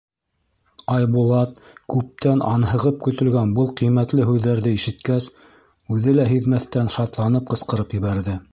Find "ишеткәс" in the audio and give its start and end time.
4.79-5.31